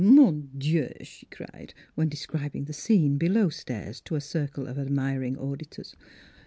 [0.03, 4.79] "Mon dieu!" slie cried, when describ ing the scene below stairs to a circle of
[4.79, 5.95] admiring auditors.